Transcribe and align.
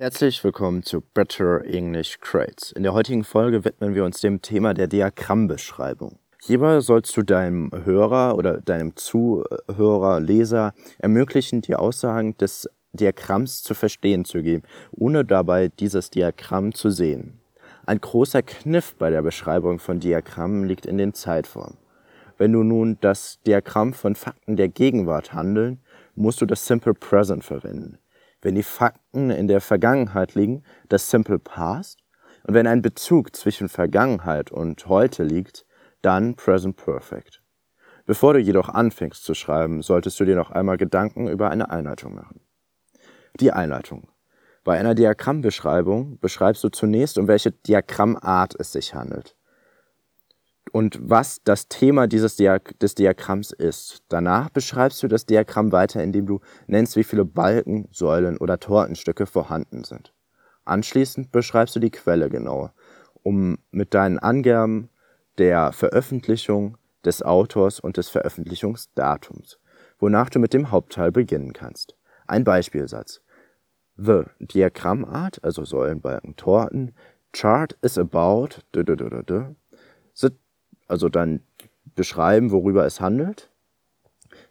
Herzlich 0.00 0.44
willkommen 0.44 0.84
zu 0.84 1.00
Better 1.00 1.64
English 1.64 2.20
Crates. 2.20 2.70
In 2.70 2.84
der 2.84 2.92
heutigen 2.92 3.24
Folge 3.24 3.64
widmen 3.64 3.96
wir 3.96 4.04
uns 4.04 4.20
dem 4.20 4.40
Thema 4.40 4.72
der 4.72 4.86
Diagrammbeschreibung. 4.86 6.20
Hierbei 6.40 6.78
sollst 6.78 7.16
du 7.16 7.24
deinem 7.24 7.72
Hörer 7.72 8.36
oder 8.36 8.60
deinem 8.60 8.94
Zuhörer, 8.94 10.20
Leser 10.20 10.72
ermöglichen, 11.00 11.62
die 11.62 11.74
Aussagen 11.74 12.36
des 12.36 12.70
Diagramms 12.92 13.64
zu 13.64 13.74
verstehen 13.74 14.24
zu 14.24 14.40
geben, 14.40 14.62
ohne 14.92 15.24
dabei 15.24 15.66
dieses 15.66 16.10
Diagramm 16.10 16.74
zu 16.74 16.90
sehen. 16.90 17.40
Ein 17.84 18.00
großer 18.00 18.42
Kniff 18.42 18.94
bei 18.94 19.10
der 19.10 19.22
Beschreibung 19.22 19.80
von 19.80 19.98
Diagrammen 19.98 20.62
liegt 20.62 20.86
in 20.86 20.96
den 20.96 21.12
Zeitformen. 21.12 21.76
Wenn 22.36 22.52
du 22.52 22.62
nun 22.62 22.98
das 23.00 23.40
Diagramm 23.48 23.92
von 23.94 24.14
Fakten 24.14 24.54
der 24.54 24.68
Gegenwart 24.68 25.32
handeln, 25.32 25.80
musst 26.14 26.40
du 26.40 26.46
das 26.46 26.64
Simple 26.68 26.94
Present 26.94 27.42
verwenden 27.42 27.98
wenn 28.42 28.54
die 28.54 28.62
Fakten 28.62 29.30
in 29.30 29.48
der 29.48 29.60
Vergangenheit 29.60 30.34
liegen, 30.34 30.62
das 30.88 31.10
Simple 31.10 31.38
Past. 31.38 32.00
Und 32.44 32.54
wenn 32.54 32.66
ein 32.66 32.82
Bezug 32.82 33.34
zwischen 33.34 33.68
Vergangenheit 33.68 34.50
und 34.50 34.86
heute 34.86 35.22
liegt, 35.22 35.66
dann 36.02 36.36
Present 36.36 36.76
Perfect. 36.76 37.42
Bevor 38.06 38.34
du 38.34 38.40
jedoch 38.40 38.68
anfängst 38.68 39.24
zu 39.24 39.34
schreiben, 39.34 39.82
solltest 39.82 40.18
du 40.18 40.24
dir 40.24 40.36
noch 40.36 40.50
einmal 40.50 40.76
Gedanken 40.76 41.28
über 41.28 41.50
eine 41.50 41.70
Einleitung 41.70 42.14
machen. 42.14 42.40
Die 43.38 43.52
Einleitung. 43.52 44.08
Bei 44.64 44.78
einer 44.78 44.94
Diagrammbeschreibung 44.94 46.18
beschreibst 46.18 46.64
du 46.64 46.68
zunächst, 46.68 47.18
um 47.18 47.28
welche 47.28 47.52
Diagrammart 47.52 48.54
es 48.58 48.72
sich 48.72 48.94
handelt 48.94 49.37
und 50.72 50.98
was 51.00 51.40
das 51.44 51.68
Thema 51.68 52.06
dieses 52.06 52.36
Diag 52.36 52.78
des 52.80 52.94
Diagramms 52.94 53.52
ist. 53.52 54.02
Danach 54.08 54.50
beschreibst 54.50 55.02
du 55.02 55.08
das 55.08 55.26
Diagramm 55.26 55.72
weiter, 55.72 56.02
indem 56.02 56.26
du 56.26 56.40
nennst, 56.66 56.96
wie 56.96 57.04
viele 57.04 57.24
Balken, 57.24 57.88
Säulen 57.92 58.36
oder 58.38 58.58
Tortenstücke 58.60 59.26
vorhanden 59.26 59.84
sind. 59.84 60.12
Anschließend 60.64 61.32
beschreibst 61.32 61.76
du 61.76 61.80
die 61.80 61.90
Quelle 61.90 62.28
genauer, 62.28 62.74
um 63.22 63.58
mit 63.70 63.94
deinen 63.94 64.18
Angaben 64.18 64.90
der 65.38 65.72
Veröffentlichung, 65.72 66.76
des 67.04 67.22
Autors 67.22 67.80
und 67.80 67.96
des 67.96 68.08
Veröffentlichungsdatums, 68.08 69.58
wonach 69.98 70.30
du 70.30 70.40
mit 70.40 70.52
dem 70.52 70.70
Hauptteil 70.70 71.12
beginnen 71.12 71.52
kannst. 71.52 71.96
Ein 72.26 72.44
Beispielsatz. 72.44 73.22
The 73.96 74.24
Diagrammart, 74.40 75.42
also 75.42 75.64
Säulen, 75.64 76.00
Balken, 76.00 76.36
Torten, 76.36 76.94
chart 77.32 77.78
is 77.82 77.98
about 77.98 78.62
the 78.74 78.84
also 80.88 81.08
dann 81.08 81.40
beschreiben, 81.94 82.50
worüber 82.50 82.84
es 82.86 83.00
handelt. 83.00 83.50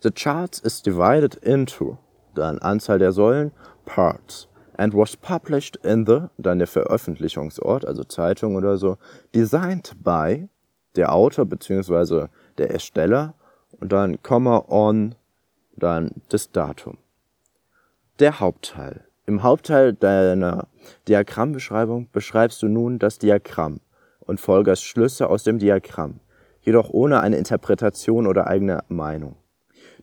The 0.02 0.12
chart 0.12 0.60
is 0.60 0.82
divided 0.82 1.36
into, 1.36 1.98
dann 2.36 2.60
Anzahl 2.60 3.00
der 3.00 3.12
Säulen, 3.12 3.52
parts, 3.86 4.48
and 4.78 4.94
was 4.94 5.18
published 5.18 5.76
in 5.84 6.06
the, 6.06 6.28
dann 6.38 6.60
der 6.60 6.68
Veröffentlichungsort, 6.68 7.86
also 7.86 8.04
Zeitung 8.04 8.56
oder 8.56 8.78
so, 8.78 8.98
designed 9.34 9.96
by, 10.04 10.48
der 10.96 11.14
Autor 11.14 11.46
bzw. 11.46 12.28
der 12.58 12.72
Ersteller, 12.72 13.34
und 13.80 13.92
dann 13.92 14.22
Komma 14.22 14.66
on, 14.68 15.16
dann 15.76 16.12
das 16.30 16.52
Datum. 16.52 16.98
Der 18.20 18.40
Hauptteil. 18.40 19.06
Im 19.26 19.44
Hauptteil 19.44 19.94
deiner 19.94 20.68
Diagrammbeschreibung 21.08 22.10
beschreibst 22.12 22.62
du 22.62 22.68
nun 22.68 22.98
das 22.98 23.20
Diagramm 23.20 23.82
und 24.20 24.40
folgerst 24.40 24.84
Schlüsse 24.86 25.30
aus 25.30 25.44
dem 25.44 25.60
Diagramm 25.60 26.20
jedoch 26.68 26.90
ohne 26.90 27.22
eine 27.22 27.38
Interpretation 27.38 28.28
oder 28.28 28.48
eigene 28.48 28.84
Meinung. 28.90 29.38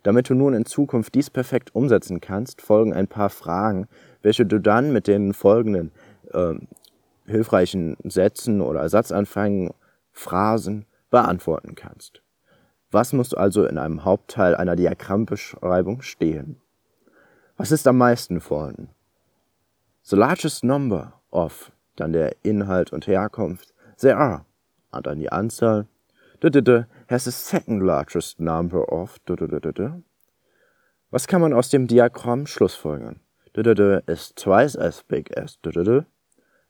Damit 0.03 0.31
du 0.31 0.35
nun 0.35 0.55
in 0.55 0.65
Zukunft 0.65 1.15
dies 1.15 1.29
perfekt 1.29 1.75
umsetzen 1.75 2.23
kannst, 2.23 2.63
folgen 2.63 2.95
ein 2.95 3.07
paar 3.07 3.29
Fragen, 3.29 3.87
welche 4.23 4.47
du 4.47 4.59
dann 4.59 4.91
mit 4.91 5.07
den 5.07 5.35
folgenden 5.35 5.93
äh, 6.33 6.55
hilfreichen 7.27 7.99
Sätzen 8.05 8.63
oder 8.63 8.89
Satzanfängen, 8.89 9.75
Phrasen 10.11 10.87
beantworten 11.11 11.75
kannst. 11.75 12.23
Was 12.91 13.13
muss 13.13 13.35
also 13.35 13.67
in 13.67 13.77
einem 13.77 14.07
Hauptteil 14.07 14.57
einer 14.57 14.75
Diagrammbeschreibung 14.75 16.01
stehen? 16.01 16.63
Was 17.59 17.73
ist 17.73 17.87
am 17.87 17.99
meisten 17.99 18.41
vorhanden? 18.41 18.89
The 20.03 20.17
largest 20.17 20.65
number 20.65 21.21
of, 21.31 21.73
dann 21.97 22.15
der 22.15 22.37
Inhalt 22.43 22.91
und 22.91 23.07
Herkunft, 23.07 23.75
there 24.01 24.17
are, 24.17 24.47
und 24.93 25.07
dann 25.07 25.19
die 25.19 25.31
Anzahl, 25.31 25.89
has 27.09 27.25
the 27.25 27.33
second 27.33 27.83
largest 27.83 28.39
number 28.39 28.85
of. 28.93 29.19
Was 31.11 31.27
kann 31.27 31.41
man 31.41 31.55
aus 31.55 31.71
dem 31.71 31.87
Diagramm 31.87 32.47
schlussfolgern? 32.47 33.21
is 34.07 34.33
twice 34.35 34.77
as 34.77 35.03
big 35.09 35.31
as. 35.37 35.57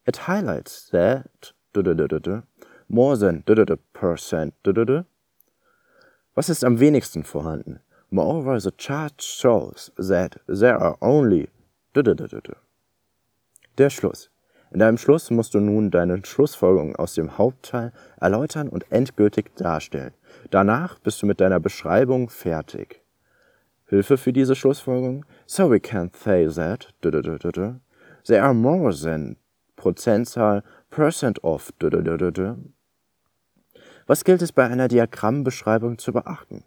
It 0.07 0.17
highlights 0.29 0.91
that 0.91 1.53
more 2.89 3.17
than 3.17 3.43
percent. 3.93 4.55
Was 6.37 6.49
ist 6.49 6.65
am 6.65 6.79
wenigsten 6.79 7.25
vorhanden? 7.25 7.81
Moreover, 8.11 8.61
the 8.61 8.71
chart 8.71 9.23
shows 9.23 9.91
that 9.97 10.39
there 10.47 10.79
are 10.79 10.97
only. 11.01 11.49
Der 11.95 13.91
Schluss. 13.91 14.29
In 14.75 14.81
deinem 14.81 14.99
Schluss 14.99 15.31
musst 15.31 15.55
du 15.55 15.61
nun 15.61 15.93
deine 15.93 16.27
Schlussfolgerungen 16.27 16.97
aus 16.97 17.15
dem 17.15 17.39
Hauptteil 17.39 17.93
erläutern 18.21 18.69
und 18.69 18.91
endgültig 18.91 19.55
darstellen. 19.55 20.15
Danach 20.51 20.99
bist 20.99 21.23
du 21.23 21.27
mit 21.27 21.41
deiner 21.41 21.61
Beschreibung 21.61 22.29
fertig. 22.29 23.01
Hilfe 23.87 24.17
für 24.17 24.33
diese 24.33 24.57
Schlussfolgerung? 24.57 25.25
So 25.47 25.71
we 25.71 25.79
can 25.79 26.11
say 26.12 26.49
that 26.49 26.93
there 28.27 28.43
are 28.43 28.53
more 28.53 28.93
than 28.93 29.37
Prozentzahl 29.77 30.65
percent 30.91 31.39
of 31.45 31.73
Was 34.09 34.25
gilt 34.25 34.43
es 34.43 34.51
bei 34.51 34.65
einer 34.65 34.89
Diagrammbeschreibung 34.89 35.99
zu 35.99 36.12
beachten? 36.12 36.65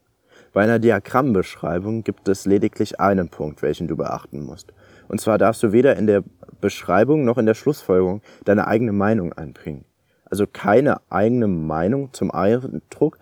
Bei 0.54 0.64
einer 0.64 0.80
Diagrammbeschreibung 0.80 2.06
gibt 2.06 2.30
es 2.30 2.46
lediglich 2.46 3.02
einen 3.02 3.28
Punkt, 3.28 3.62
welchen 3.62 3.90
du 3.90 3.98
beachten 3.98 4.46
musst. 4.46 4.72
Und 5.08 5.22
zwar 5.22 5.38
darfst 5.38 5.64
du 5.64 5.72
weder 5.72 5.96
in 5.96 6.08
der 6.08 6.24
Beschreibung 6.60 7.24
noch 7.24 7.38
in 7.38 7.46
der 7.46 7.54
Schlussfolgerung 7.54 8.22
deine 8.46 8.68
eigene 8.68 8.92
Meinung 8.92 9.34
einbringen. 9.34 9.86
Also 10.26 10.46
keine 10.46 10.98
eigene 11.10 11.48
Meinung 11.48 12.14
zum 12.14 12.32
Eindruck, 12.32 13.18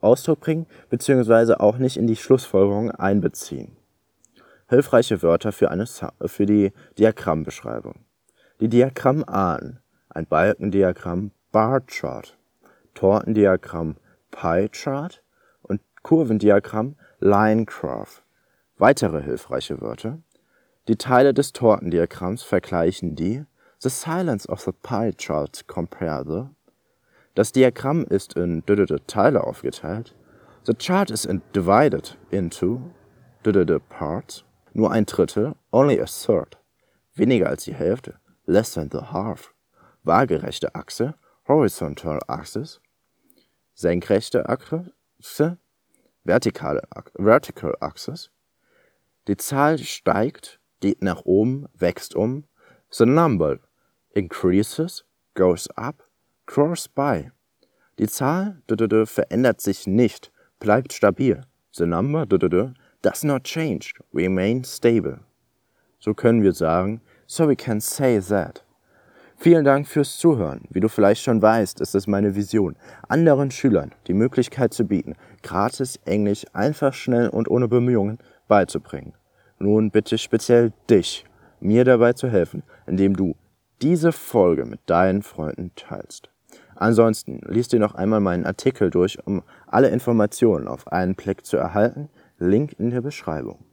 Ausdruck 0.00 0.40
bringen, 0.40 0.66
beziehungsweise 0.90 1.60
auch 1.60 1.78
nicht 1.78 1.96
in 1.96 2.06
die 2.06 2.16
Schlussfolgerung 2.16 2.90
einbeziehen. 2.90 3.76
Hilfreiche 4.68 5.22
Wörter 5.22 5.52
für, 5.52 5.70
eine, 5.70 5.86
für 5.86 6.46
die 6.46 6.72
Diagrammbeschreibung. 6.98 7.94
Die 8.60 8.68
Diagrammarten. 8.68 9.80
Ein 10.08 10.26
Balkendiagramm, 10.26 11.30
Bar 11.52 11.80
Chart. 11.80 12.36
Tortendiagramm, 12.94 13.96
Pie 14.30 14.68
Chart. 14.70 15.22
Und 15.62 15.80
Kurvendiagramm, 16.02 16.96
Line 17.20 17.64
Graph. 17.64 18.22
Weitere 18.78 19.22
hilfreiche 19.22 19.80
Wörter. 19.80 20.18
Die 20.88 20.96
Teile 20.96 21.32
des 21.32 21.52
Tortendiagramms 21.52 22.42
vergleichen 22.42 23.14
die 23.14 23.44
The 23.78 23.88
silence 23.88 24.48
of 24.48 24.60
the 24.62 24.72
pie 24.72 25.12
chart 25.16 25.66
compare 25.68 26.24
the 26.24 26.48
Das 27.34 27.52
Diagramm 27.52 28.04
ist 28.04 28.34
in 28.34 28.64
Teile 29.06 29.44
aufgeteilt. 29.44 30.14
The 30.64 30.74
chart 30.74 31.10
is 31.10 31.26
divided 31.54 32.16
into 32.30 32.90
parts. 33.88 34.44
Nur 34.74 34.90
ein 34.90 35.06
Drittel, 35.06 35.54
only 35.72 36.00
a 36.00 36.06
third. 36.06 36.58
Weniger 37.14 37.48
als 37.48 37.64
die 37.64 37.74
Hälfte, 37.74 38.18
less 38.46 38.72
than 38.72 38.90
the 38.90 39.12
half. 39.12 39.54
Waagerechte 40.04 40.74
Achse, 40.74 41.14
horizontal 41.46 42.20
axis. 42.26 42.80
Senkrechte 43.74 44.48
Achse, 44.48 44.92
vertikale 46.24 46.82
vertical 47.14 47.74
axis. 47.80 48.30
Die 49.28 49.36
Zahl 49.36 49.78
steigt, 49.78 50.58
geht 50.82 51.02
nach 51.02 51.24
oben, 51.24 51.66
wächst 51.78 52.14
um. 52.14 52.44
The 52.90 53.06
number 53.06 53.60
increases, 54.14 55.04
goes 55.34 55.68
up, 55.76 56.02
grows 56.44 56.88
by. 56.88 57.30
Die 57.98 58.08
Zahl 58.08 58.62
verändert 59.06 59.60
sich 59.60 59.86
nicht, 59.86 60.30
bleibt 60.58 60.92
stabil. 60.92 61.40
The 61.72 61.86
number 61.86 62.26
does 62.26 63.24
not 63.24 63.44
change, 63.44 63.94
remain 64.12 64.64
stable. 64.64 65.20
So 65.98 66.12
können 66.12 66.42
wir 66.42 66.52
sagen, 66.52 67.00
so 67.26 67.48
we 67.48 67.56
can 67.56 67.80
say 67.80 68.20
that. 68.20 68.64
Vielen 69.36 69.64
Dank 69.64 69.88
fürs 69.88 70.18
Zuhören. 70.18 70.68
Wie 70.70 70.80
du 70.80 70.88
vielleicht 70.88 71.22
schon 71.22 71.40
weißt, 71.40 71.80
ist 71.80 71.94
es 71.94 72.06
meine 72.06 72.34
Vision, 72.34 72.76
anderen 73.08 73.50
Schülern 73.50 73.92
die 74.06 74.14
Möglichkeit 74.14 74.74
zu 74.74 74.84
bieten, 74.84 75.14
gratis 75.42 75.98
Englisch 76.04 76.44
einfach 76.52 76.92
schnell 76.92 77.28
und 77.28 77.48
ohne 77.48 77.68
Bemühungen 77.68 78.18
beizubringen. 78.48 79.14
Nun 79.62 79.92
bitte 79.92 80.18
speziell 80.18 80.72
dich, 80.90 81.24
mir 81.60 81.84
dabei 81.84 82.14
zu 82.14 82.28
helfen, 82.28 82.64
indem 82.88 83.16
du 83.16 83.36
diese 83.80 84.10
Folge 84.10 84.64
mit 84.64 84.80
deinen 84.86 85.22
Freunden 85.22 85.70
teilst. 85.76 86.30
Ansonsten 86.74 87.40
liest 87.46 87.72
dir 87.72 87.78
noch 87.78 87.94
einmal 87.94 88.18
meinen 88.18 88.44
Artikel 88.44 88.90
durch, 88.90 89.24
um 89.24 89.42
alle 89.68 89.90
Informationen 89.90 90.66
auf 90.66 90.88
einen 90.88 91.14
Blick 91.14 91.46
zu 91.46 91.56
erhalten. 91.56 92.08
Link 92.38 92.74
in 92.78 92.90
der 92.90 93.02
Beschreibung. 93.02 93.64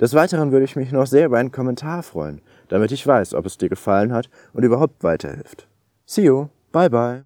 Des 0.00 0.14
Weiteren 0.14 0.52
würde 0.52 0.64
ich 0.64 0.76
mich 0.76 0.92
noch 0.92 1.06
sehr 1.06 1.26
über 1.26 1.38
einen 1.38 1.52
Kommentar 1.52 2.04
freuen, 2.04 2.40
da 2.68 2.76
damit 2.76 2.92
ich 2.92 3.04
weiß, 3.04 3.34
ob 3.34 3.46
es 3.46 3.58
dir 3.58 3.68
gefallen 3.68 4.12
hat 4.12 4.30
und 4.52 4.62
überhaupt 4.62 5.02
weiterhilft. 5.02 5.66
See 6.06 6.22
you, 6.22 6.48
bye 6.70 6.88
bye. 6.88 7.22